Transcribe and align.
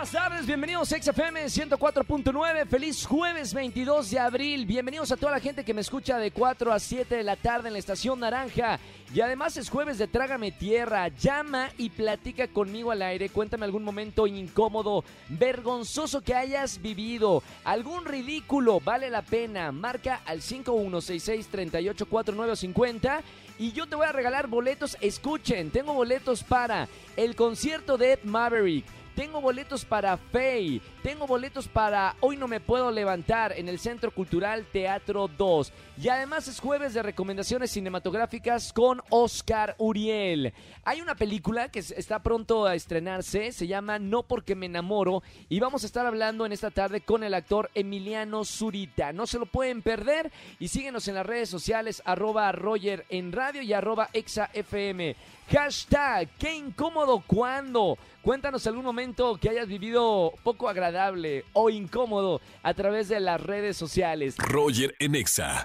Buenas 0.00 0.12
tardes, 0.12 0.46
bienvenidos 0.46 0.90
a 0.94 0.98
XFM 0.98 1.44
104.9, 1.44 2.66
feliz 2.66 3.04
jueves 3.04 3.52
22 3.52 4.10
de 4.10 4.18
abril, 4.18 4.64
bienvenidos 4.64 5.12
a 5.12 5.18
toda 5.18 5.32
la 5.32 5.40
gente 5.40 5.62
que 5.62 5.74
me 5.74 5.82
escucha 5.82 6.16
de 6.16 6.30
4 6.30 6.72
a 6.72 6.78
7 6.78 7.16
de 7.16 7.22
la 7.22 7.36
tarde 7.36 7.68
en 7.68 7.74
la 7.74 7.80
estación 7.80 8.18
Naranja 8.18 8.80
y 9.12 9.20
además 9.20 9.58
es 9.58 9.68
jueves 9.68 9.98
de 9.98 10.06
Trágame 10.06 10.52
Tierra, 10.52 11.08
llama 11.08 11.68
y 11.76 11.90
platica 11.90 12.48
conmigo 12.48 12.92
al 12.92 13.02
aire, 13.02 13.28
cuéntame 13.28 13.66
algún 13.66 13.84
momento 13.84 14.26
incómodo, 14.26 15.04
vergonzoso 15.28 16.22
que 16.22 16.34
hayas 16.34 16.80
vivido, 16.80 17.42
algún 17.64 18.06
ridículo, 18.06 18.80
vale 18.80 19.10
la 19.10 19.20
pena, 19.20 19.70
marca 19.70 20.22
al 20.24 20.40
5166-384950 20.40 23.20
y 23.58 23.72
yo 23.72 23.86
te 23.86 23.96
voy 23.96 24.06
a 24.06 24.12
regalar 24.12 24.46
boletos, 24.46 24.96
escuchen, 25.02 25.70
tengo 25.70 25.92
boletos 25.92 26.42
para 26.42 26.88
el 27.18 27.36
concierto 27.36 27.98
de 27.98 28.14
Ed 28.14 28.20
Maverick. 28.24 28.86
Tengo 29.14 29.40
boletos 29.40 29.84
para 29.84 30.16
Faye. 30.16 30.80
Tengo 31.02 31.26
boletos 31.26 31.68
para 31.68 32.16
Hoy 32.20 32.36
no 32.36 32.48
me 32.48 32.60
puedo 32.60 32.90
levantar 32.90 33.52
en 33.56 33.68
el 33.68 33.78
Centro 33.78 34.10
Cultural 34.10 34.66
Teatro 34.72 35.28
2. 35.28 35.72
Y 36.02 36.08
además 36.08 36.48
es 36.48 36.60
jueves 36.60 36.94
de 36.94 37.02
recomendaciones 37.02 37.70
cinematográficas 37.70 38.72
con 38.72 39.02
Oscar 39.10 39.74
Uriel. 39.78 40.54
Hay 40.84 41.00
una 41.00 41.14
película 41.14 41.70
que 41.70 41.80
está 41.80 42.20
pronto 42.20 42.66
a 42.66 42.74
estrenarse, 42.74 43.52
se 43.52 43.66
llama 43.66 43.98
No 43.98 44.22
porque 44.22 44.54
me 44.54 44.66
enamoro 44.66 45.22
y 45.48 45.60
vamos 45.60 45.82
a 45.82 45.86
estar 45.86 46.06
hablando 46.06 46.46
en 46.46 46.52
esta 46.52 46.70
tarde 46.70 47.02
con 47.02 47.24
el 47.24 47.34
actor 47.34 47.70
Emiliano 47.74 48.44
Zurita. 48.44 49.12
No 49.12 49.26
se 49.26 49.38
lo 49.38 49.46
pueden 49.46 49.82
perder 49.82 50.32
y 50.58 50.68
síguenos 50.68 51.08
en 51.08 51.16
las 51.16 51.26
redes 51.26 51.48
sociales 51.48 52.02
arroba 52.04 52.50
Roger 52.52 53.04
en 53.08 53.32
radio 53.32 53.62
y 53.62 53.72
arroba 53.72 54.08
ExaFM. 54.12 55.16
Hashtag, 55.50 56.28
qué 56.38 56.54
incómodo 56.54 57.24
cuando. 57.26 57.98
Cuéntanos 58.22 58.64
algún 58.68 58.84
momento 58.84 59.36
que 59.36 59.48
hayas 59.48 59.66
vivido 59.66 60.32
poco 60.44 60.68
agradable 60.68 61.44
o 61.54 61.70
incómodo 61.70 62.40
a 62.62 62.72
través 62.72 63.08
de 63.08 63.18
las 63.18 63.40
redes 63.40 63.76
sociales. 63.76 64.36
Roger 64.38 64.94
en 65.00 65.16
Exa. 65.16 65.64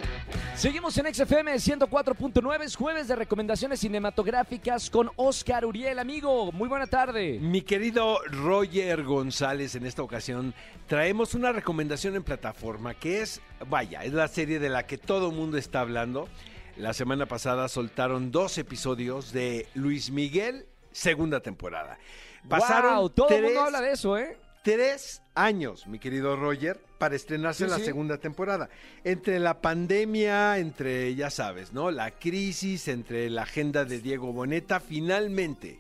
Seguimos 0.56 0.98
en 0.98 1.14
XFM 1.14 1.54
104.9, 1.54 2.64
es 2.64 2.76
jueves 2.76 3.08
de 3.08 3.16
recomendaciones 3.16 3.82
cinematográficas 3.82 4.90
con 4.90 5.12
Oscar 5.18 5.66
Uriel, 5.66 6.00
amigo. 6.00 6.52
Muy 6.52 6.68
buena 6.68 6.88
tarde. 6.88 7.38
Mi 7.40 7.62
querido 7.62 8.18
Roger 8.26 9.04
González, 9.04 9.76
en 9.76 9.86
esta 9.86 10.02
ocasión 10.02 10.56
traemos 10.88 11.36
una 11.36 11.52
recomendación 11.52 12.16
en 12.16 12.24
plataforma 12.24 12.96
que 12.96 13.22
es, 13.22 13.40
vaya, 13.68 14.04
es 14.04 14.14
la 14.14 14.28
serie 14.30 14.58
de 14.58 14.70
la 14.70 14.88
que 14.88 14.98
todo 14.98 15.30
el 15.30 15.36
mundo 15.36 15.58
está 15.60 15.82
hablando. 15.82 16.28
La 16.78 16.94
semana 16.94 17.26
pasada 17.26 17.70
soltaron 17.70 18.32
dos 18.32 18.58
episodios 18.58 19.32
de 19.32 19.66
Luis 19.76 20.12
Miguel, 20.12 20.66
segunda 20.92 21.40
temporada. 21.40 21.98
Pasaron 22.50 22.96
wow, 22.96 23.10
todo 23.10 23.30
el 23.30 23.44
mundo 23.44 23.62
habla 23.62 23.80
de 23.80 23.94
eso, 23.94 24.18
¿eh? 24.18 24.38
Tres 24.62 25.22
años, 25.36 25.88
mi 25.88 26.00
querido 26.00 26.36
Roger, 26.36 26.78
para 26.98 27.16
estrenarse 27.16 27.66
la 27.68 27.80
segunda 27.80 28.18
temporada. 28.18 28.70
Entre 29.06 29.40
la 29.40 29.62
pandemia, 29.62 30.58
entre, 30.58 31.16
ya 31.16 31.30
sabes, 31.30 31.72
¿no? 31.72 31.92
La 31.92 32.12
crisis, 32.12 32.90
entre 32.90 33.30
la 33.30 33.44
agenda 33.44 33.86
de 33.86 34.02
Diego 34.02 34.34
Boneta, 34.34 34.82
finalmente 34.82 35.80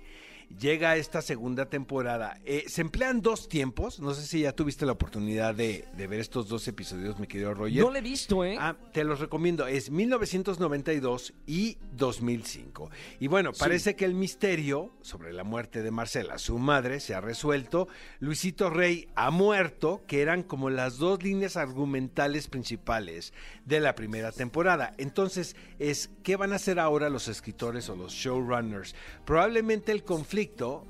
llega 0.59 0.95
esta 0.97 1.21
segunda 1.21 1.65
temporada. 1.65 2.39
Eh, 2.45 2.65
se 2.67 2.81
emplean 2.81 3.21
dos 3.21 3.49
tiempos. 3.49 3.99
No 3.99 4.13
sé 4.13 4.25
si 4.25 4.41
ya 4.41 4.53
tuviste 4.53 4.85
la 4.85 4.93
oportunidad 4.93 5.55
de, 5.55 5.85
ver 5.97 6.19
estos 6.19 6.47
dos 6.47 6.67
episodios, 6.67 7.19
mi 7.19 7.27
querido 7.27 7.53
Roger. 7.53 7.83
No 7.83 7.91
lo 7.91 7.97
he 7.97 8.01
visto, 8.01 8.43
¿eh? 8.43 8.57
Ah, 8.59 8.75
te 8.93 9.03
los 9.03 9.19
recomiendo. 9.19 9.67
Es 9.67 9.89
1992 9.89 11.33
y 11.47 11.77
2005. 11.93 12.89
Y 13.19 13.27
bueno, 13.27 13.51
parece 13.53 13.95
que 13.95 14.05
el 14.05 14.13
misterio 14.13 14.91
sobre 15.01 15.33
la 15.33 15.43
muerte 15.43 15.81
de 15.81 15.91
Marcela, 15.91 16.37
su 16.37 16.57
madre, 16.57 16.99
se 16.99 17.15
ha 17.15 17.21
resuelto. 17.21 17.87
Luisito 18.19 18.69
Rey 18.69 19.07
ha 19.15 19.31
muerto, 19.31 20.03
que 20.07 20.21
eran 20.21 20.43
como 20.43 20.69
las 20.69 20.97
dos 20.97 21.23
líneas 21.23 21.57
argumentales 21.57 22.47
principales 22.47 23.33
de 23.65 23.79
la 23.79 23.95
primera 23.95 24.31
temporada. 24.31 24.93
Entonces, 24.97 25.55
es 25.79 26.09
¿qué 26.23 26.35
van 26.35 26.53
a 26.53 26.57
hacer 26.57 26.79
ahora 26.79 27.09
los 27.09 27.27
escritores 27.27 27.89
o 27.89 27.95
los 27.95 28.13
showrunners? 28.13 28.95
Probablemente 29.25 29.91
el 29.91 30.03
conflicto 30.03 30.34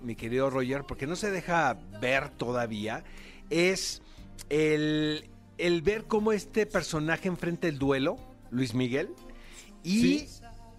mi 0.02 0.16
querido 0.16 0.50
Roger, 0.50 0.84
porque 0.84 1.08
no 1.08 1.16
se 1.16 1.32
deja 1.32 1.78
ver 2.02 2.30
todavía, 2.30 3.04
es 3.50 4.02
el, 4.50 5.30
ver 5.84 6.06
cómo 6.06 6.32
este 6.32 6.66
personaje 6.66 7.28
enfrenta 7.28 7.68
el 7.68 7.78
duelo, 7.78 8.18
Luis 8.50 8.74
Miguel, 8.74 9.10
y 9.84 10.28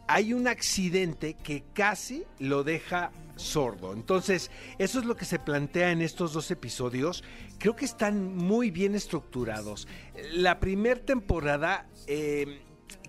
hay 0.08 0.32
un 0.32 0.48
accidente 0.48 1.34
que 1.34 1.64
casi 1.72 2.24
lo 2.38 2.64
deja 2.64 3.12
sordo. 3.36 3.92
Entonces, 3.92 4.50
eso 4.78 4.98
es 4.98 5.04
lo 5.04 5.14
que 5.16 5.24
se 5.24 5.38
plantea 5.38 5.92
en 5.92 6.02
estos 6.02 6.32
dos 6.32 6.50
episodios. 6.50 7.22
Creo 7.58 7.76
que 7.76 7.84
están 7.84 8.36
muy 8.36 8.70
bien 8.70 8.94
estructurados. 8.94 9.86
La 10.32 10.58
primera 10.58 11.00
temporada... 11.00 11.86
Eh, 12.08 12.62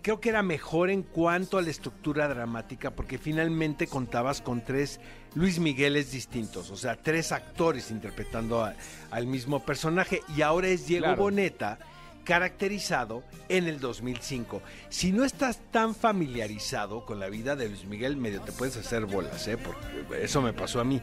creo 0.07 0.21
que 0.21 0.29
era 0.29 0.41
mejor 0.41 0.89
en 0.89 1.03
cuanto 1.03 1.57
a 1.57 1.61
la 1.61 1.69
estructura 1.69 2.29
dramática 2.29 2.95
porque 2.95 3.17
finalmente 3.17 3.87
contabas 3.87 4.41
con 4.41 4.63
tres 4.63 5.01
Luis 5.37 5.59
Migueles 5.59 6.11
distintos, 6.11 6.71
o 6.71 6.75
sea, 6.75 6.95
tres 6.95 7.31
actores 7.31 7.91
interpretando 7.91 8.67
al 9.11 9.27
mismo 9.27 9.63
personaje 9.63 10.21
y 10.35 10.41
ahora 10.41 10.67
es 10.67 10.87
Diego 10.87 11.15
Boneta 11.15 11.77
caracterizado 12.23 13.23
en 13.47 13.67
el 13.67 13.79
2005. 13.79 14.63
Si 14.89 15.11
no 15.11 15.23
estás 15.23 15.59
tan 15.69 15.93
familiarizado 15.93 17.05
con 17.05 17.19
la 17.19 17.29
vida 17.29 17.55
de 17.55 17.69
Luis 17.69 17.85
Miguel, 17.85 18.17
medio 18.17 18.41
te 18.41 18.51
puedes 18.51 18.77
hacer 18.77 19.05
bolas, 19.05 19.47
¿eh? 19.47 19.57
porque 19.57 20.23
eso 20.23 20.41
me 20.41 20.53
pasó 20.53 20.79
a 20.79 20.83
mí. 20.83 20.99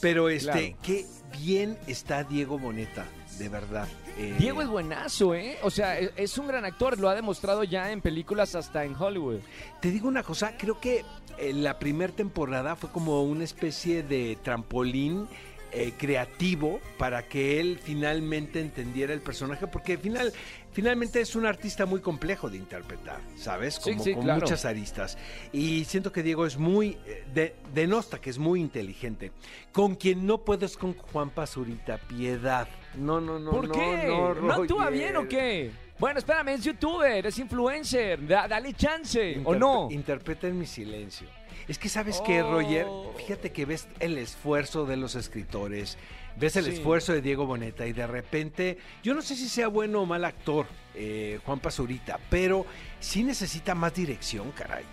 Pero 0.00 0.28
este, 0.30 0.76
qué 0.82 1.06
bien 1.38 1.78
está 1.86 2.24
Diego 2.24 2.58
Boneta, 2.58 3.06
de 3.38 3.48
verdad. 3.48 3.88
Eh, 4.18 4.34
Diego 4.38 4.62
es 4.62 4.68
buenazo, 4.68 5.34
¿eh? 5.34 5.58
O 5.62 5.70
sea, 5.70 6.00
e, 6.00 6.12
es 6.16 6.38
un 6.38 6.48
gran 6.48 6.64
actor, 6.64 6.98
lo 6.98 7.08
ha 7.08 7.14
demostrado 7.14 7.64
ya 7.64 7.90
en 7.92 8.00
películas 8.00 8.54
hasta 8.54 8.84
en 8.84 8.94
Hollywood. 8.94 9.40
Te 9.80 9.90
digo 9.90 10.08
una 10.08 10.22
cosa, 10.22 10.56
creo 10.56 10.80
que 10.80 11.04
eh, 11.38 11.52
la 11.52 11.78
primera 11.78 12.12
temporada 12.12 12.76
fue 12.76 12.90
como 12.90 13.22
una 13.22 13.44
especie 13.44 14.02
de 14.02 14.38
trampolín 14.42 15.28
eh, 15.72 15.92
creativo 15.98 16.80
para 16.96 17.28
que 17.28 17.60
él 17.60 17.78
finalmente 17.82 18.60
entendiera 18.60 19.12
el 19.12 19.20
personaje, 19.20 19.66
porque 19.66 19.98
final, 19.98 20.32
finalmente 20.72 21.20
es 21.20 21.36
un 21.36 21.44
artista 21.44 21.84
muy 21.84 22.00
complejo 22.00 22.48
de 22.48 22.56
interpretar, 22.56 23.20
¿sabes? 23.36 23.78
Como 23.78 24.02
con 24.02 24.26
muchas 24.26 24.64
aristas. 24.64 25.18
Y 25.52 25.84
siento 25.84 26.12
que 26.12 26.22
Diego 26.22 26.46
es 26.46 26.56
muy, 26.56 26.96
de, 27.34 27.56
denosta 27.74 28.20
que 28.20 28.30
es 28.30 28.38
muy 28.38 28.60
inteligente. 28.60 29.32
Con 29.72 29.96
quien 29.96 30.24
no 30.24 30.38
puedes 30.38 30.78
con 30.78 30.94
Juan 30.94 31.28
Pazurita, 31.28 31.98
piedad. 31.98 32.68
No, 32.96 33.20
no, 33.20 33.38
no. 33.38 33.50
¿Por 33.50 33.70
qué? 33.70 34.04
¿No, 34.06 34.34
no 34.34 34.52
actúa 34.54 34.90
bien 34.90 35.16
o 35.16 35.28
qué? 35.28 35.70
Bueno, 35.98 36.18
espérame, 36.18 36.48
es 36.48 36.64
youtuber, 36.64 37.26
es 37.26 37.38
influencer, 37.38 38.26
dale 38.26 38.74
chance, 38.74 39.40
¿o 39.44 39.54
no? 39.54 39.88
Interpreta 39.90 40.46
en 40.46 40.58
mi 40.58 40.66
silencio. 40.66 41.26
Es 41.68 41.78
que 41.78 41.88
sabes 41.88 42.20
qué, 42.24 42.42
Roger, 42.42 42.86
Oh. 42.88 43.12
fíjate 43.16 43.50
que 43.50 43.64
ves 43.64 43.88
el 43.98 44.18
esfuerzo 44.18 44.84
de 44.86 44.96
los 44.96 45.14
escritores, 45.14 45.96
ves 46.38 46.54
el 46.56 46.66
Sí. 46.66 46.70
esfuerzo 46.72 47.12
de 47.12 47.22
Diego 47.22 47.46
Boneta 47.46 47.86
y 47.86 47.92
de 47.92 48.06
repente, 48.06 48.78
yo 49.02 49.14
no 49.14 49.22
sé 49.22 49.34
si 49.36 49.48
sea 49.48 49.68
bueno 49.68 50.02
o 50.02 50.06
mal 50.06 50.24
actor, 50.24 50.66
eh, 50.94 51.40
Juan 51.44 51.58
Pazurita, 51.60 52.20
pero 52.30 52.66
sí 53.00 53.24
necesita 53.24 53.74
más 53.74 53.94
dirección, 53.94 54.52
caray. 54.52 54.84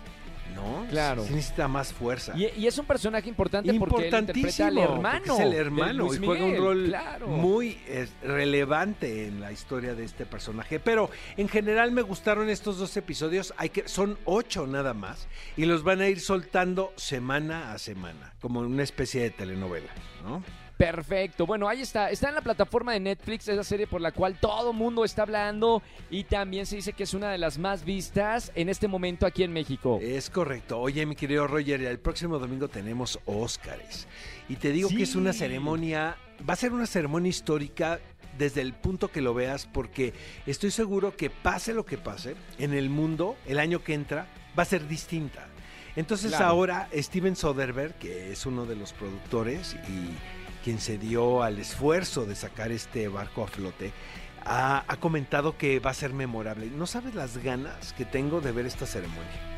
¿No? 0.54 0.86
Claro. 0.88 1.24
Sí 1.24 1.34
necesita 1.34 1.68
más 1.68 1.92
fuerza. 1.92 2.32
Y, 2.36 2.48
y 2.56 2.66
es 2.66 2.78
un 2.78 2.86
personaje 2.86 3.28
importante 3.28 3.72
porque 3.74 4.08
él 4.08 4.14
interpreta 4.14 4.66
al 4.66 4.74
Importantísimo, 4.74 4.82
hermano. 4.82 5.34
Es 5.34 5.40
el 5.40 5.52
hermano 5.54 6.04
Luis 6.04 6.20
y 6.20 6.24
juega 6.24 6.44
un 6.44 6.56
rol 6.56 6.84
claro. 6.86 7.28
muy 7.28 7.78
relevante 8.22 9.26
en 9.26 9.40
la 9.40 9.52
historia 9.52 9.94
de 9.94 10.04
este 10.04 10.26
personaje. 10.26 10.80
Pero 10.80 11.10
en 11.36 11.48
general 11.48 11.92
me 11.92 12.02
gustaron 12.02 12.48
estos 12.48 12.78
dos 12.78 12.96
episodios. 12.96 13.54
Hay 13.56 13.70
que, 13.70 13.88
son 13.88 14.18
ocho 14.24 14.66
nada 14.66 14.94
más. 14.94 15.26
Y 15.56 15.64
los 15.64 15.82
van 15.82 16.00
a 16.00 16.08
ir 16.08 16.20
soltando 16.20 16.92
semana 16.96 17.72
a 17.72 17.78
semana. 17.78 18.34
Como 18.40 18.60
una 18.60 18.82
especie 18.82 19.22
de 19.22 19.30
telenovela, 19.30 19.92
¿no? 20.22 20.42
Perfecto. 20.76 21.46
Bueno, 21.46 21.68
ahí 21.68 21.80
está. 21.82 22.10
Está 22.10 22.28
en 22.30 22.34
la 22.34 22.40
plataforma 22.40 22.92
de 22.92 23.00
Netflix, 23.00 23.48
esa 23.48 23.62
serie 23.62 23.86
por 23.86 24.00
la 24.00 24.10
cual 24.12 24.38
todo 24.40 24.72
mundo 24.72 25.04
está 25.04 25.22
hablando 25.22 25.82
y 26.10 26.24
también 26.24 26.66
se 26.66 26.76
dice 26.76 26.92
que 26.92 27.04
es 27.04 27.14
una 27.14 27.30
de 27.30 27.38
las 27.38 27.58
más 27.58 27.84
vistas 27.84 28.50
en 28.56 28.68
este 28.68 28.88
momento 28.88 29.24
aquí 29.26 29.44
en 29.44 29.52
México. 29.52 29.98
Es 30.02 30.30
correcto. 30.30 30.80
Oye, 30.80 31.06
mi 31.06 31.14
querido 31.14 31.46
Roger, 31.46 31.80
el 31.82 31.98
próximo 32.00 32.38
domingo 32.38 32.68
tenemos 32.68 33.20
Óscares. 33.24 34.08
Y 34.48 34.56
te 34.56 34.72
digo 34.72 34.88
Sí. 34.88 34.96
que 34.96 35.02
es 35.04 35.14
una 35.14 35.32
ceremonia, 35.32 36.16
va 36.48 36.54
a 36.54 36.56
ser 36.56 36.72
una 36.72 36.86
ceremonia 36.86 37.30
histórica 37.30 38.00
desde 38.36 38.60
el 38.60 38.72
punto 38.72 39.12
que 39.12 39.20
lo 39.20 39.32
veas, 39.32 39.66
porque 39.66 40.12
estoy 40.44 40.72
seguro 40.72 41.16
que 41.16 41.30
pase 41.30 41.72
lo 41.72 41.84
que 41.86 41.98
pase 41.98 42.34
en 42.58 42.74
el 42.74 42.90
mundo, 42.90 43.36
el 43.46 43.60
año 43.60 43.84
que 43.84 43.94
entra, 43.94 44.26
va 44.58 44.64
a 44.64 44.66
ser 44.66 44.88
distinta. 44.88 45.46
Entonces 45.94 46.30
Claro. 46.32 46.46
ahora 46.46 46.88
Steven 46.92 47.36
Soderbergh, 47.36 47.94
que 47.94 48.32
es 48.32 48.44
uno 48.44 48.66
de 48.66 48.74
los 48.74 48.92
productores 48.92 49.76
y 49.88 50.10
quien 50.64 50.80
se 50.80 50.96
dio 50.98 51.42
al 51.42 51.58
esfuerzo 51.58 52.24
de 52.24 52.34
sacar 52.34 52.72
este 52.72 53.06
barco 53.08 53.44
a 53.44 53.46
flote, 53.46 53.92
ha, 54.44 54.84
ha 54.88 54.96
comentado 54.96 55.56
que 55.58 55.78
va 55.78 55.90
a 55.90 55.94
ser 55.94 56.12
memorable. 56.14 56.66
No 56.70 56.86
sabes 56.86 57.14
las 57.14 57.36
ganas 57.38 57.92
que 57.92 58.04
tengo 58.06 58.40
de 58.40 58.50
ver 58.52 58.64
esta 58.66 58.86
ceremonia. 58.86 59.50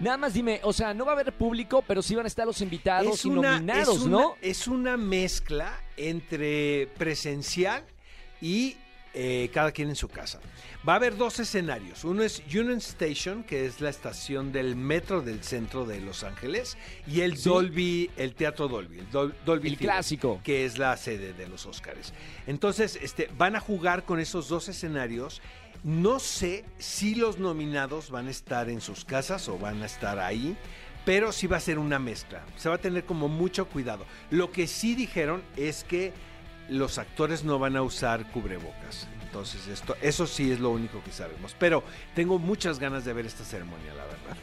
Nada 0.00 0.16
más 0.16 0.32
dime, 0.34 0.60
o 0.62 0.72
sea, 0.72 0.94
no 0.94 1.04
va 1.04 1.12
a 1.12 1.14
haber 1.14 1.32
público, 1.32 1.82
pero 1.84 2.02
sí 2.02 2.14
van 2.14 2.24
a 2.26 2.28
estar 2.28 2.46
los 2.46 2.60
invitados 2.60 3.24
y 3.24 3.30
nominados, 3.30 3.96
es 3.96 4.02
una- 4.02 4.10
¿no? 4.18 4.34
Es 4.40 4.68
una 4.68 4.96
mezcla 4.96 5.72
entre 5.96 6.86
presencial 6.96 7.82
y 8.40 8.76
eh, 9.20 9.50
cada 9.52 9.72
quien 9.72 9.88
en 9.88 9.96
su 9.96 10.06
casa. 10.08 10.38
Va 10.88 10.92
a 10.92 10.96
haber 10.96 11.16
dos 11.16 11.40
escenarios. 11.40 12.04
Uno 12.04 12.22
es 12.22 12.40
Union 12.46 12.78
Station, 12.78 13.42
que 13.42 13.66
es 13.66 13.80
la 13.80 13.90
estación 13.90 14.52
del 14.52 14.76
metro 14.76 15.22
del 15.22 15.42
centro 15.42 15.84
de 15.84 16.00
Los 16.00 16.22
Ángeles, 16.22 16.78
y 17.06 17.22
el 17.22 17.36
Sí. 17.36 17.48
Dolby, 17.48 18.10
el 18.16 18.34
Teatro 18.36 18.68
Dolby, 18.68 19.00
el 19.00 19.10
Dol- 19.10 19.34
Dolby 19.44 19.70
El 19.70 19.76
Theater, 19.76 19.94
clásico. 19.96 20.40
que 20.44 20.64
es 20.64 20.78
la 20.78 20.96
sede 20.96 21.32
de 21.32 21.48
los 21.48 21.66
Óscares. 21.66 22.12
Entonces, 22.46 22.96
este, 23.02 23.28
van 23.36 23.56
a 23.56 23.60
jugar 23.60 24.04
con 24.04 24.20
esos 24.20 24.48
dos 24.48 24.68
escenarios. 24.68 25.42
No 25.82 26.20
sé 26.20 26.64
si 26.78 27.16
los 27.16 27.38
nominados 27.38 28.10
van 28.10 28.28
a 28.28 28.30
estar 28.30 28.68
en 28.70 28.80
sus 28.80 29.04
casas 29.04 29.48
o 29.48 29.58
van 29.58 29.82
a 29.82 29.86
estar 29.86 30.20
ahí, 30.20 30.56
pero 31.04 31.32
sí 31.32 31.46
va 31.48 31.56
a 31.56 31.60
ser 31.60 31.78
una 31.80 31.98
mezcla. 31.98 32.44
Se 32.56 32.68
va 32.68 32.76
a 32.76 32.78
tener 32.80 33.04
como 33.04 33.26
mucho 33.28 33.66
cuidado. 33.66 34.06
Lo 34.30 34.52
que 34.52 34.66
sí 34.68 34.94
dijeron 34.94 35.42
es 35.56 35.82
que 35.82 36.12
los 36.68 36.98
actores 36.98 37.44
no 37.44 37.58
van 37.58 37.76
a 37.76 37.82
usar 37.82 38.30
cubrebocas. 38.30 39.06
Entonces, 39.24 39.66
esto, 39.68 39.94
eso 40.00 40.26
sí 40.26 40.50
es 40.50 40.60
lo 40.60 40.70
único 40.70 41.02
que 41.04 41.12
sabemos. 41.12 41.54
Pero 41.58 41.82
tengo 42.14 42.38
muchas 42.38 42.78
ganas 42.78 43.04
de 43.04 43.12
ver 43.12 43.26
esta 43.26 43.44
ceremonia, 43.44 43.92
la 43.94 44.04
verdad. 44.04 44.36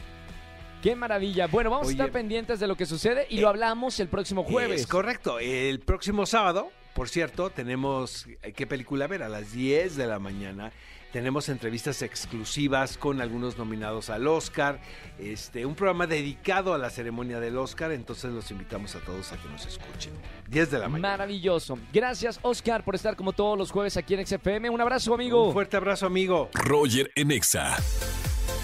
Qué 0.82 0.96
maravilla. 0.96 1.48
Bueno, 1.48 1.72
vamos 1.72 1.88
Oye. 1.88 1.96
a 1.96 2.06
estar 2.06 2.12
pendientes 2.12 2.60
de 2.60 2.68
lo 2.68 2.76
que 2.76 2.86
sucede 2.86 3.26
y 3.30 3.40
Eh, 3.40 3.42
lo 3.42 3.50
hablamos 3.50 4.00
el 4.00 4.08
próximo 4.08 4.44
jueves. 4.44 4.82
Es 4.82 4.88
correcto. 4.88 5.40
El 5.40 5.80
próximo 5.80 6.28
sábado, 6.28 6.70
por 6.94 7.10
cierto, 7.10 7.50
tenemos 7.50 8.28
eh, 8.44 8.54
qué 8.54 8.68
película 8.68 9.08
ver 9.08 9.24
a 9.24 9.30
las 9.30 9.52
10 9.52 9.96
de 9.96 10.06
la 10.06 10.20
mañana. 10.20 10.72
Tenemos 11.16 11.48
entrevistas 11.48 12.02
exclusivas 12.02 12.98
con 12.98 13.22
algunos 13.22 13.58
nominados 13.58 14.10
al 14.10 14.28
Oscar, 14.28 14.82
este, 15.18 15.66
un 15.66 15.74
programa 15.74 16.08
dedicado 16.08 16.74
a 16.74 16.78
la 16.78 16.90
ceremonia 16.90 17.40
del 17.40 17.58
Oscar, 17.58 17.94
entonces 17.94 18.34
los 18.34 18.52
invitamos 18.52 18.98
a 18.98 19.00
todos 19.00 19.32
a 19.32 19.38
que 19.38 19.48
nos 19.48 19.66
escuchen. 19.66 20.12
10 20.50 20.72
de 20.72 20.78
la 20.78 20.90
mañana. 20.90 21.12
Maravilloso. 21.12 21.80
Gracias, 21.94 22.38
Oscar, 22.42 22.84
por 22.84 22.96
estar 22.96 23.16
como 23.16 23.32
todos 23.32 23.58
los 23.58 23.72
jueves 23.72 23.96
aquí 23.96 24.14
en 24.14 24.28
XFM. 24.28 24.70
Un 24.70 24.82
abrazo, 24.82 25.14
amigo. 25.14 25.48
Un 25.48 25.54
fuerte 25.54 25.78
abrazo, 25.78 26.06
amigo. 26.06 26.50
Roger 26.54 27.10
en 27.16 27.32
Exa. 27.32 27.78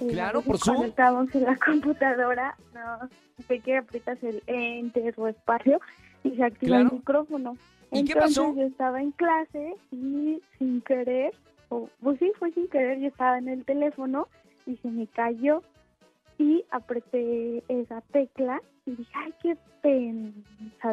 eh, 0.00 0.08
Claro, 0.10 0.42
por. 0.42 0.58
Cuando 0.58 0.84
estamos 0.84 1.32
en 1.36 1.44
la 1.44 1.56
computadora, 1.64 2.56
no 2.74 3.08
sé 3.46 3.60
que 3.60 3.76
aprietas 3.78 4.20
el 4.24 4.42
enter 4.48 5.14
o 5.16 5.28
espacio 5.28 5.80
y 6.24 6.32
se 6.32 6.42
activa 6.42 6.76
Claro. 6.78 6.88
el 6.90 6.96
micrófono. 6.96 7.56
¿Y 7.92 8.04
qué 8.04 8.12
Entonces 8.14 8.36
pasó? 8.38 8.54
yo 8.56 8.62
estaba 8.64 9.00
en 9.00 9.12
clase 9.12 9.76
y 9.92 10.42
sin 10.58 10.80
querer, 10.82 11.32
o 11.68 11.88
pues 12.02 12.18
sí, 12.18 12.32
fue 12.38 12.50
sin 12.52 12.66
querer, 12.68 12.98
yo 12.98 13.06
estaba 13.06 13.38
en 13.38 13.48
el 13.48 13.64
teléfono 13.64 14.26
y 14.66 14.76
se 14.78 14.88
me 14.88 15.06
cayó 15.06 15.62
y 16.38 16.64
apreté 16.70 17.62
esa 17.68 18.00
tecla 18.12 18.60
y 18.86 18.92
dije, 18.92 19.12
ay, 19.14 19.34
qué 19.42 19.56
pena. 19.82 20.30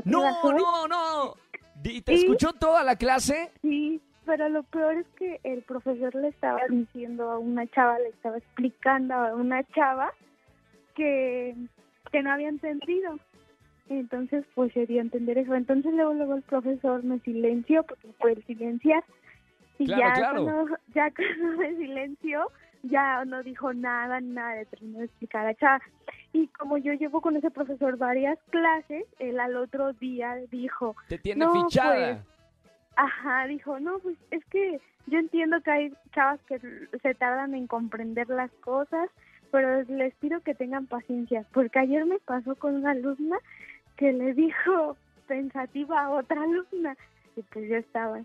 No, 0.03 0.23
no, 0.51 0.87
no. 0.87 1.35
Di- 1.81 2.01
¿Te 2.01 2.13
¿Y? 2.13 2.15
escuchó 2.17 2.51
toda 2.53 2.83
la 2.83 2.95
clase? 2.95 3.51
Sí, 3.61 4.01
pero 4.25 4.49
lo 4.49 4.63
peor 4.63 4.95
es 4.95 5.07
que 5.17 5.39
el 5.43 5.61
profesor 5.61 6.15
le 6.15 6.29
estaba 6.29 6.61
diciendo 6.69 7.29
a 7.31 7.37
una 7.37 7.67
chava, 7.67 7.99
le 7.99 8.09
estaba 8.09 8.37
explicando 8.37 9.13
a 9.13 9.35
una 9.35 9.63
chava 9.65 10.11
que, 10.95 11.55
que 12.11 12.23
no 12.23 12.31
había 12.31 12.49
entendido. 12.49 13.19
Entonces, 13.87 14.43
pues 14.55 14.73
se 14.73 14.87
dio 14.87 14.99
a 14.99 15.03
entender 15.03 15.37
eso. 15.37 15.53
Entonces, 15.53 15.93
luego, 15.93 16.13
luego 16.13 16.35
el 16.35 16.41
profesor 16.41 17.03
me 17.03 17.19
silenció, 17.19 17.83
porque 17.83 18.07
fue 18.19 18.31
el 18.33 18.43
silenciar. 18.45 19.03
Y 19.77 19.85
Claro, 19.85 20.01
ya, 20.01 20.13
claro. 20.13 20.43
Cuando, 20.43 20.77
ya 20.95 21.11
cuando 21.11 21.57
me 21.61 21.75
silenció, 21.75 22.47
ya 22.87 23.23
no 23.25 23.43
dijo 23.43 23.73
nada, 23.73 24.19
nada, 24.21 24.63
terminó 24.65 24.99
de 24.99 25.05
explicar 25.05 25.45
a 25.47 25.55
chava. 25.55 25.81
Y 26.33 26.47
como 26.47 26.77
yo 26.77 26.93
llevo 26.93 27.21
con 27.21 27.35
ese 27.35 27.51
profesor 27.51 27.97
varias 27.97 28.37
clases, 28.49 29.05
él 29.19 29.39
al 29.39 29.55
otro 29.55 29.93
día 29.93 30.35
dijo, 30.51 30.95
Te 31.07 31.17
tiene 31.17 31.45
No, 31.45 31.53
fichada. 31.65 32.23
Ajá, 32.97 33.47
dijo, 33.47 33.79
no, 33.79 33.99
pues 33.99 34.17
es 34.31 34.43
que 34.45 34.79
yo 35.07 35.19
entiendo 35.19 35.61
que 35.61 35.71
hay 35.71 35.93
chavas 36.13 36.39
que 36.47 36.59
se 37.01 37.13
tardan 37.15 37.53
en 37.53 37.67
comprender 37.67 38.29
las 38.29 38.51
cosas, 38.61 39.09
pero 39.51 39.83
les 39.83 40.13
pido 40.15 40.39
que 40.41 40.55
tengan 40.55 40.87
paciencia, 40.87 41.45
porque 41.53 41.79
ayer 41.79 42.05
me 42.05 42.19
pasó 42.19 42.55
con 42.55 42.75
una 42.75 42.91
alumna 42.91 43.37
que 43.97 44.13
le 44.13 44.33
dijo 44.33 44.95
pensativa 45.27 46.03
a 46.03 46.09
otra 46.11 46.41
alumna, 46.43 46.95
y 47.35 47.41
pues 47.43 47.69
yo 47.69 47.75
estaba 47.77 48.21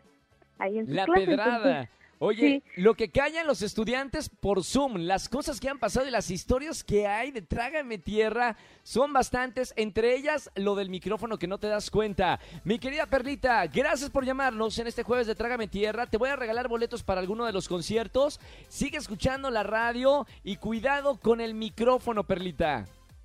ahí 0.58 0.78
en 0.78 0.86
su 0.86 0.94
La 0.94 1.04
clase, 1.04 1.26
pedrada. 1.26 1.56
entonces, 1.80 1.99
Oye, 2.22 2.62
lo 2.76 2.92
que 2.92 3.10
callan 3.10 3.46
los 3.46 3.62
estudiantes 3.62 4.28
por 4.28 4.62
Zoom, 4.62 4.96
las 5.06 5.30
cosas 5.30 5.58
que 5.58 5.70
han 5.70 5.78
pasado 5.78 6.06
y 6.06 6.10
las 6.10 6.30
historias 6.30 6.84
que 6.84 7.06
hay 7.06 7.30
de 7.30 7.40
Trágame 7.40 7.96
Tierra 7.96 8.58
son 8.82 9.14
bastantes, 9.14 9.72
entre 9.74 10.14
ellas 10.14 10.50
lo 10.54 10.74
del 10.74 10.90
micrófono 10.90 11.38
que 11.38 11.46
no 11.46 11.56
te 11.56 11.68
das 11.68 11.90
cuenta. 11.90 12.38
Mi 12.62 12.78
querida 12.78 13.06
Perlita, 13.06 13.66
gracias 13.68 14.10
por 14.10 14.26
llamarnos 14.26 14.78
en 14.78 14.86
este 14.86 15.02
jueves 15.02 15.28
de 15.28 15.34
Trágame 15.34 15.66
Tierra. 15.66 16.08
Te 16.08 16.18
voy 16.18 16.28
a 16.28 16.36
regalar 16.36 16.68
boletos 16.68 17.02
para 17.02 17.22
alguno 17.22 17.46
de 17.46 17.54
los 17.54 17.68
conciertos. 17.68 18.38
Sigue 18.68 18.98
escuchando 18.98 19.48
la 19.50 19.62
radio 19.62 20.26
y 20.44 20.56
cuidado 20.56 21.18
con 21.18 21.40
el 21.40 21.54
micrófono, 21.54 22.24
Perlita. 22.24 22.84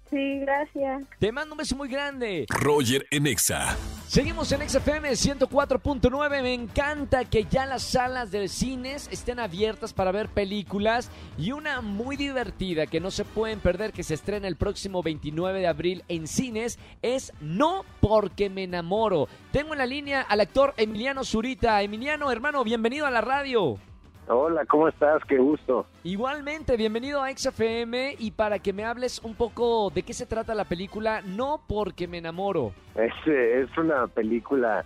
Sí, 0.09 0.39
gracias. 0.39 1.03
Te 1.19 1.33
mando 1.33 1.55
un 1.55 1.57
beso 1.57 1.75
muy 1.75 1.89
grande. 1.89 2.45
Roger 2.47 3.05
en 3.11 3.27
Exa. 3.27 3.75
Seguimos 4.07 4.51
en 4.51 4.69
XFM 4.69 5.09
104.9. 5.09 6.41
Me 6.43 6.53
encanta 6.53 7.25
que 7.25 7.45
ya 7.45 7.65
las 7.65 7.81
salas 7.81 8.29
de 8.29 8.47
cines 8.47 9.09
estén 9.11 9.39
abiertas 9.39 9.93
para 9.93 10.11
ver 10.11 10.29
películas 10.29 11.09
y 11.39 11.51
una 11.51 11.81
muy 11.81 12.15
divertida 12.15 12.85
que 12.85 12.99
no 12.99 13.09
se 13.09 13.25
pueden 13.25 13.59
perder 13.59 13.91
que 13.93 14.03
se 14.03 14.13
estrena 14.13 14.47
el 14.47 14.57
próximo 14.57 15.01
29 15.01 15.59
de 15.59 15.67
abril 15.67 16.03
en 16.07 16.27
cines 16.27 16.77
es 17.01 17.33
No 17.41 17.83
porque 17.99 18.49
me 18.49 18.63
enamoro. 18.63 19.27
Tengo 19.51 19.73
en 19.73 19.79
la 19.79 19.87
línea 19.87 20.21
al 20.21 20.39
actor 20.39 20.75
Emiliano 20.77 21.23
Zurita. 21.23 21.81
Emiliano, 21.81 22.31
hermano, 22.31 22.63
bienvenido 22.63 23.07
a 23.07 23.11
la 23.11 23.21
radio. 23.21 23.79
Hola, 24.27 24.65
¿cómo 24.65 24.87
estás? 24.87 25.23
Qué 25.25 25.37
gusto. 25.37 25.85
Igualmente, 26.03 26.77
bienvenido 26.77 27.21
a 27.21 27.29
XFM 27.29 28.15
y 28.17 28.31
para 28.31 28.57
que 28.57 28.73
me 28.73 28.83
hables 28.83 29.21
un 29.23 29.35
poco 29.35 29.91
de 29.91 30.01
qué 30.01 30.13
se 30.13 30.25
trata 30.25 30.55
la 30.55 30.65
película 30.65 31.21
No 31.21 31.61
porque 31.67 32.07
me 32.07 32.17
enamoro. 32.17 32.71
Es, 32.95 33.13
eh, 33.27 33.61
es 33.61 33.77
una 33.77 34.07
película 34.07 34.83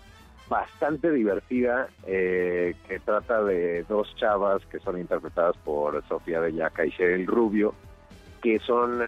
bastante 0.50 1.10
divertida 1.12 1.88
eh, 2.06 2.76
que 2.88 3.00
trata 3.00 3.42
de 3.44 3.84
dos 3.84 4.14
chavas 4.18 4.66
que 4.66 4.80
son 4.80 5.00
interpretadas 5.00 5.56
por 5.58 6.04
Sofía 6.08 6.42
Bellaca 6.42 6.86
y 6.86 6.92
Cheryl 6.92 7.26
Rubio, 7.26 7.74
que 8.42 8.60
son 8.60 9.06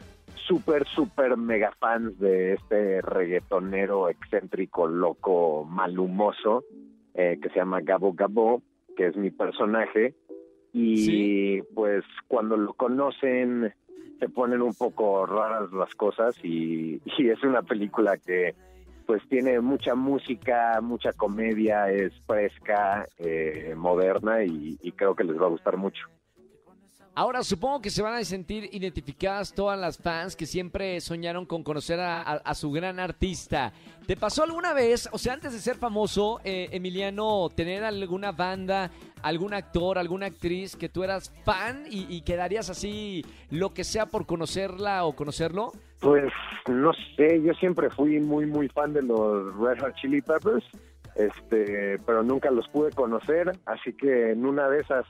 súper, 0.47 0.88
súper 0.88 1.35
mega 1.35 1.73
fans 1.77 2.17
de 2.19 2.53
este 2.53 3.01
reggaetonero 3.01 4.07
excéntrico, 4.07 4.88
loco, 4.88 5.65
malhumoso, 5.65 6.63
eh, 7.15 7.38
que 7.41 7.50
se 7.50 7.55
llama 7.55 7.81
Gabo 7.81 8.13
Gabo, 8.13 8.61
que 8.95 9.07
es 9.07 9.17
mi 9.17 9.31
personaje. 9.31 10.13
Y 10.73 10.97
Sí. 11.05 11.61
pues 11.75 12.03
cuando 12.27 12.55
lo 12.57 12.73
conocen 12.73 13.73
se 14.19 14.29
ponen 14.29 14.61
un 14.61 14.73
poco 14.75 15.25
raras 15.25 15.71
las 15.73 15.93
cosas 15.95 16.35
y, 16.43 17.01
y 17.17 17.29
es 17.29 17.43
una 17.43 17.61
película 17.63 18.17
que 18.17 18.55
pues 19.07 19.21
tiene 19.27 19.59
mucha 19.59 19.95
música, 19.95 20.79
mucha 20.81 21.11
comedia, 21.11 21.91
es 21.91 22.13
fresca, 22.25 23.05
eh, 23.17 23.73
moderna 23.75 24.43
y, 24.43 24.77
y 24.81 24.91
creo 24.93 25.15
que 25.15 25.23
les 25.25 25.37
va 25.41 25.47
a 25.47 25.49
gustar 25.49 25.75
mucho. 25.75 26.07
Ahora 27.13 27.43
supongo 27.43 27.81
que 27.81 27.89
se 27.89 28.01
van 28.01 28.13
a 28.13 28.23
sentir 28.23 28.69
identificadas 28.71 29.53
todas 29.53 29.77
las 29.77 29.97
fans 29.97 30.37
que 30.37 30.45
siempre 30.45 31.01
soñaron 31.01 31.45
con 31.45 31.61
conocer 31.61 31.99
a, 31.99 32.21
a- 32.21 32.35
a 32.37 32.53
su 32.55 32.71
gran 32.71 32.99
artista. 33.01 33.73
¿Te 34.07 34.15
pasó 34.15 34.43
alguna 34.43 34.71
vez, 34.71 35.09
o 35.11 35.17
sea, 35.17 35.33
antes 35.33 35.51
de 35.51 35.59
ser 35.59 35.75
famoso, 35.75 36.39
eh, 36.45 36.69
Emiliano, 36.71 37.49
tener 37.53 37.83
alguna 37.83 38.31
banda, 38.31 38.91
algún 39.23 39.53
actor, 39.53 39.97
alguna 39.97 40.27
actriz 40.27 40.75
que 40.75 40.89
tú 40.89 41.03
eras 41.03 41.33
fan 41.43 41.85
y, 41.89 42.05
y 42.09 42.21
quedarías 42.21 42.69
así 42.69 43.25
lo 43.49 43.73
que 43.73 43.83
sea 43.83 44.05
por 44.05 44.25
conocerla 44.25 45.05
o 45.05 45.15
conocerlo? 45.15 45.71
Pues 45.99 46.31
no 46.67 46.91
sé, 47.15 47.41
yo 47.43 47.53
siempre 47.53 47.89
fui 47.89 48.19
muy 48.19 48.45
muy 48.45 48.67
fan 48.69 48.93
de 48.93 49.03
los 49.03 49.55
Red 49.57 49.81
Hot 49.81 49.95
Chili 49.95 50.21
Peppers, 50.21 50.65
este, 51.15 51.99
pero 52.05 52.23
nunca 52.23 52.49
los 52.49 52.67
pude 52.69 52.91
conocer, 52.91 53.51
así 53.65 53.93
que 53.93 54.31
en 54.31 54.45
una 54.45 54.67
de 54.67 54.79
esas, 54.79 55.05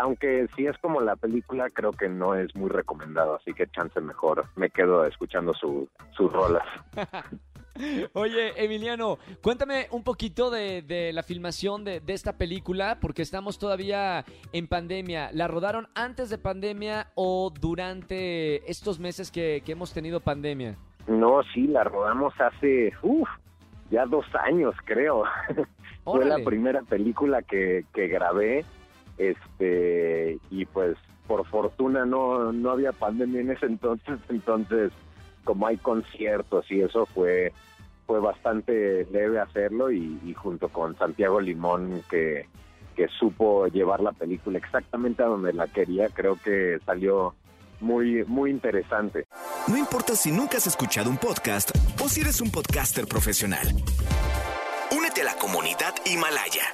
aunque 0.00 0.48
sí 0.56 0.66
es 0.66 0.76
como 0.78 1.00
la 1.00 1.16
película, 1.16 1.68
creo 1.70 1.92
que 1.92 2.08
no 2.08 2.34
es 2.34 2.54
muy 2.56 2.68
recomendado, 2.68 3.36
así 3.36 3.52
que 3.52 3.68
chance 3.68 4.00
mejor 4.00 4.44
me 4.56 4.70
quedo 4.70 5.04
escuchando 5.04 5.54
su, 5.54 5.88
sus 6.16 6.32
rolas. 6.32 6.64
Oye, 8.12 8.52
Emiliano, 8.62 9.18
cuéntame 9.42 9.86
un 9.90 10.02
poquito 10.02 10.50
de, 10.50 10.82
de 10.82 11.12
la 11.12 11.22
filmación 11.22 11.84
de, 11.84 12.00
de, 12.00 12.12
esta 12.12 12.36
película, 12.36 12.98
porque 13.00 13.22
estamos 13.22 13.58
todavía 13.58 14.24
en 14.52 14.66
pandemia. 14.66 15.30
¿La 15.32 15.48
rodaron 15.48 15.88
antes 15.94 16.28
de 16.30 16.38
pandemia 16.38 17.08
o 17.14 17.52
durante 17.58 18.70
estos 18.70 18.98
meses 19.00 19.30
que, 19.30 19.62
que 19.64 19.72
hemos 19.72 19.92
tenido 19.92 20.20
pandemia? 20.20 20.76
No, 21.06 21.42
sí, 21.54 21.66
la 21.66 21.84
rodamos 21.84 22.34
hace, 22.40 22.92
uff, 23.02 23.28
ya 23.90 24.06
dos 24.06 24.26
años, 24.34 24.74
creo. 24.84 25.24
Fue 26.04 26.24
la 26.24 26.38
primera 26.44 26.82
película 26.82 27.42
que, 27.42 27.84
que 27.94 28.08
grabé, 28.08 28.64
este, 29.18 30.38
y 30.50 30.64
pues 30.66 30.96
por 31.26 31.46
fortuna 31.46 32.04
no, 32.04 32.52
no 32.52 32.70
había 32.70 32.92
pandemia 32.92 33.40
en 33.40 33.50
ese 33.52 33.66
entonces, 33.66 34.18
entonces 34.28 34.92
como 35.44 35.66
hay 35.66 35.76
conciertos 35.78 36.70
y 36.70 36.80
eso 36.80 37.06
fue 37.06 37.52
fue 38.06 38.20
bastante 38.20 39.06
leve 39.10 39.38
hacerlo 39.38 39.90
y, 39.90 40.18
y 40.24 40.34
junto 40.34 40.68
con 40.68 40.96
Santiago 40.98 41.40
Limón 41.40 42.02
que, 42.10 42.46
que 42.96 43.08
supo 43.18 43.66
llevar 43.68 44.00
la 44.00 44.12
película 44.12 44.58
exactamente 44.58 45.22
a 45.22 45.26
donde 45.26 45.52
la 45.52 45.66
quería, 45.68 46.08
creo 46.08 46.36
que 46.42 46.78
salió 46.84 47.34
muy, 47.80 48.24
muy 48.24 48.50
interesante. 48.50 49.26
No 49.66 49.76
importa 49.76 50.14
si 50.14 50.30
nunca 50.30 50.58
has 50.58 50.66
escuchado 50.66 51.10
un 51.10 51.16
podcast 51.16 51.70
o 52.02 52.08
si 52.08 52.20
eres 52.20 52.40
un 52.40 52.50
podcaster 52.50 53.06
profesional. 53.06 53.66
Únete 54.96 55.22
a 55.22 55.24
la 55.24 55.34
comunidad 55.34 55.94
Himalaya. 56.04 56.64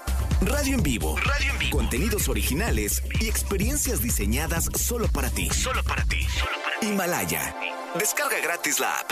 Radio 0.41 0.75
en 0.75 0.83
vivo. 0.83 1.17
Radio 1.17 1.53
en 1.53 1.59
vivo. 1.59 1.79
Contenidos 1.79 2.29
originales 2.29 3.03
y 3.21 3.29
experiencias 3.29 4.03
diseñadas 4.03 4.69
solo 4.75 5.09
para 5.09 5.31
ti. 5.31 5.49
Solo 5.51 5.83
para 5.83 6.05
ti. 6.05 6.23
Solo 6.23 6.53
para 6.63 6.79
ti. 6.81 6.87
Himalaya. 6.87 7.55
Descarga 7.95 8.37
gratis 8.42 8.80
la 8.80 9.00
app. 9.00 9.11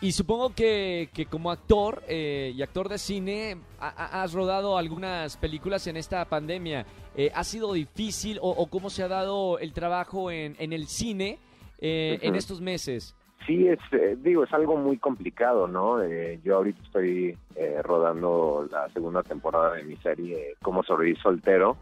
Y 0.00 0.12
supongo 0.12 0.54
que, 0.54 1.08
que 1.14 1.26
como 1.26 1.50
actor 1.50 2.02
eh, 2.08 2.52
y 2.54 2.62
actor 2.62 2.88
de 2.88 2.98
cine 2.98 3.56
ha, 3.80 4.22
has 4.22 4.32
rodado 4.32 4.76
algunas 4.78 5.36
películas 5.36 5.86
en 5.86 5.96
esta 5.96 6.24
pandemia. 6.26 6.84
Eh, 7.16 7.30
¿Ha 7.34 7.44
sido 7.44 7.72
difícil 7.72 8.38
o, 8.42 8.50
o, 8.50 8.66
cómo 8.66 8.90
se 8.90 9.02
ha 9.02 9.08
dado 9.08 9.58
el 9.58 9.72
trabajo 9.72 10.30
en, 10.30 10.54
en 10.58 10.72
el 10.72 10.86
cine 10.86 11.38
eh, 11.78 12.18
uh 12.18 12.22
-huh. 12.22 12.28
en 12.28 12.34
estos 12.34 12.60
meses? 12.60 13.14
Sí, 13.46 13.68
es, 13.68 13.78
eh, 13.92 14.16
digo, 14.18 14.44
es 14.44 14.52
algo 14.52 14.76
muy 14.76 14.98
complicado, 14.98 15.68
¿no? 15.68 16.02
Eh, 16.02 16.40
yo 16.44 16.56
ahorita 16.56 16.82
estoy 16.82 17.38
eh, 17.54 17.80
rodando 17.82 18.66
la 18.70 18.88
segunda 18.90 19.22
temporada 19.22 19.74
de 19.74 19.84
mi 19.84 19.96
serie 19.98 20.56
Cómo 20.62 20.82
sobrevivir 20.82 21.22
soltero 21.22 21.76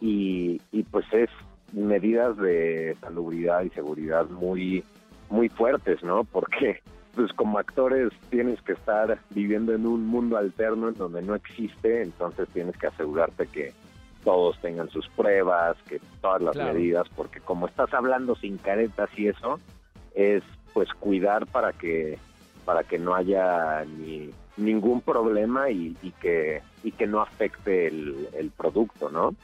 y, 0.00 0.60
y 0.72 0.82
pues 0.82 1.06
es 1.12 1.30
medidas 1.72 2.36
de 2.36 2.96
salubridad 3.00 3.62
y 3.62 3.70
seguridad 3.70 4.28
muy, 4.28 4.84
muy 5.30 5.48
fuertes, 5.48 6.02
¿no? 6.02 6.24
Porque 6.24 6.80
pues 7.14 7.32
como 7.32 7.58
actores 7.58 8.12
tienes 8.30 8.62
que 8.62 8.72
estar 8.72 9.18
viviendo 9.30 9.74
en 9.74 9.86
un 9.86 10.06
mundo 10.06 10.36
alterno 10.36 10.88
en 10.88 10.94
donde 10.94 11.20
no 11.20 11.34
existe, 11.34 12.02
entonces 12.02 12.48
tienes 12.52 12.76
que 12.76 12.86
asegurarte 12.86 13.46
que 13.48 13.72
todos 14.22 14.60
tengan 14.60 14.88
sus 14.90 15.08
pruebas, 15.08 15.76
que 15.88 16.00
todas 16.20 16.42
las 16.42 16.54
claro. 16.54 16.74
medidas, 16.74 17.08
porque 17.16 17.40
como 17.40 17.66
estás 17.66 17.92
hablando 17.92 18.36
sin 18.36 18.56
caretas 18.58 19.10
y 19.16 19.28
eso, 19.28 19.58
es 20.14 20.42
pues 20.72 20.92
cuidar 20.94 21.46
para 21.46 21.72
que 21.72 22.18
para 22.64 22.84
que 22.84 22.98
no 22.98 23.14
haya 23.14 23.84
ni 23.84 24.30
ningún 24.56 25.00
problema 25.00 25.70
y, 25.70 25.96
y 26.02 26.10
que 26.12 26.62
y 26.84 26.92
que 26.92 27.06
no 27.06 27.20
afecte 27.20 27.88
el, 27.88 28.28
el 28.34 28.50
producto, 28.50 29.10
¿no? 29.10 29.34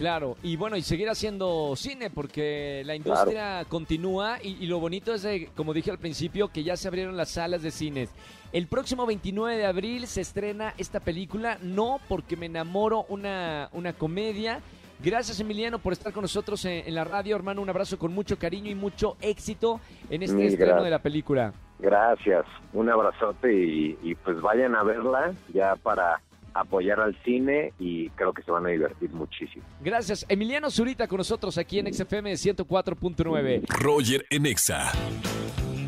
Claro, 0.00 0.38
y 0.42 0.56
bueno, 0.56 0.78
y 0.78 0.80
seguir 0.80 1.10
haciendo 1.10 1.76
cine 1.76 2.08
porque 2.08 2.82
la 2.86 2.94
industria 2.94 3.32
claro. 3.32 3.68
continúa 3.68 4.38
y, 4.42 4.56
y, 4.64 4.66
lo 4.66 4.80
bonito 4.80 5.12
es, 5.12 5.20
de, 5.20 5.50
como 5.54 5.74
dije 5.74 5.90
al 5.90 5.98
principio, 5.98 6.48
que 6.48 6.64
ya 6.64 6.74
se 6.78 6.88
abrieron 6.88 7.18
las 7.18 7.28
salas 7.28 7.60
de 7.60 7.70
cines. 7.70 8.08
El 8.50 8.66
próximo 8.66 9.04
29 9.04 9.58
de 9.58 9.66
abril 9.66 10.06
se 10.06 10.22
estrena 10.22 10.72
esta 10.78 11.00
película, 11.00 11.58
no 11.60 12.00
porque 12.08 12.34
me 12.34 12.46
enamoro, 12.46 13.04
una, 13.10 13.68
una 13.72 13.92
comedia. 13.92 14.62
Gracias 15.04 15.38
Emiliano 15.38 15.78
por 15.78 15.92
estar 15.92 16.14
con 16.14 16.22
nosotros 16.22 16.64
en, 16.64 16.88
en, 16.88 16.94
la 16.94 17.04
radio, 17.04 17.36
hermano. 17.36 17.60
Un 17.60 17.68
abrazo 17.68 17.98
con 17.98 18.14
mucho 18.14 18.38
cariño 18.38 18.70
y 18.70 18.74
mucho 18.74 19.18
éxito 19.20 19.80
en 20.08 20.22
este 20.22 20.34
Mil 20.34 20.46
estreno 20.46 20.66
gracias. 20.76 20.84
de 20.84 20.90
la 20.92 21.02
película. 21.02 21.52
Gracias, 21.78 22.46
un 22.72 22.88
abrazote 22.88 23.52
y, 23.52 23.98
y 24.02 24.14
pues 24.14 24.40
vayan 24.40 24.74
a 24.76 24.82
verla 24.82 25.34
ya 25.52 25.76
para 25.76 26.22
apoyar 26.54 27.00
al 27.00 27.16
cine 27.24 27.72
y 27.78 28.08
creo 28.10 28.32
que 28.32 28.42
se 28.42 28.50
van 28.50 28.66
a 28.66 28.70
divertir 28.70 29.10
muchísimo. 29.10 29.64
Gracias. 29.80 30.24
Emiliano 30.28 30.70
Zurita 30.70 31.06
con 31.06 31.18
nosotros 31.18 31.58
aquí 31.58 31.78
en 31.78 31.92
XFM 31.92 32.32
104.9. 32.32 33.66
Roger 33.68 34.26
en 34.30 34.46
Exa. 34.46 34.92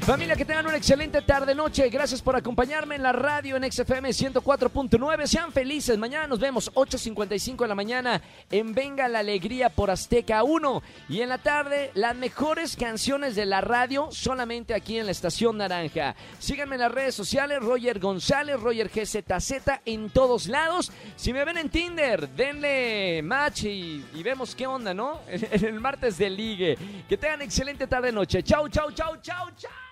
Familia, 0.03 0.35
que 0.35 0.45
tengan 0.45 0.67
una 0.67 0.77
excelente 0.77 1.23
tarde-noche. 1.23 1.89
Gracias 1.89 2.21
por 2.21 2.35
acompañarme 2.35 2.97
en 2.97 3.05
la 3.05 3.13
radio 3.13 3.57
en 3.57 3.71
XFM 3.71 4.09
104.9. 4.09 5.27
Sean 5.29 5.53
felices. 5.53 5.97
Mañana 5.97 6.27
nos 6.27 6.41
vemos 6.41 6.73
8.55 6.75 7.63
de 7.63 7.69
la 7.69 7.77
mañana 7.77 8.21
en 8.51 8.75
Venga 8.75 9.07
la 9.07 9.21
Alegría 9.21 9.69
por 9.69 9.93
Azteca 9.93 10.43
1. 10.43 10.83
Y 11.09 11.21
en 11.21 11.29
la 11.29 11.39
tarde, 11.39 11.93
las 11.95 12.17
mejores 12.17 12.75
canciones 12.75 13.37
de 13.37 13.47
la 13.47 13.61
radio 13.61 14.09
solamente 14.11 14.75
aquí 14.75 14.99
en 14.99 15.07
la 15.07 15.13
Estación 15.13 15.59
Naranja. 15.59 16.17
Síganme 16.41 16.75
en 16.75 16.81
las 16.81 16.93
redes 16.93 17.15
sociales, 17.15 17.61
Roger 17.61 18.01
González, 18.01 18.59
Roger 18.59 18.91
GZZ, 18.93 19.83
en 19.85 20.11
todos 20.11 20.49
lados. 20.49 20.91
Si 21.15 21.33
me 21.33 21.45
ven 21.45 21.59
en 21.59 21.71
Tinder, 21.71 22.29
denle 22.31 23.23
match 23.23 23.63
y, 23.65 24.05
vemos 24.25 24.57
qué 24.57 24.67
onda, 24.67 24.93
¿no? 24.93 25.21
En 25.29 25.65
el 25.65 25.79
martes 25.79 26.19
de 26.19 26.29
ligue. 26.29 26.77
Que 27.09 27.17
tengan 27.17 27.43
excelente 27.43 27.87
tarde-noche. 27.87 28.43
Chau, 28.43 28.69
chau, 28.69 28.91
chau, 28.91 29.17
chau, 29.23 29.49
chau. 29.57 29.92